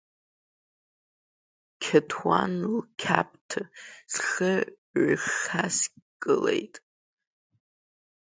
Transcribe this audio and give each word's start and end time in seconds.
Қьаҭуан 1.81 2.53
лқьаԥҭа 2.75 3.61
схы 4.13 4.53
ҩхаскылеит. 5.05 6.75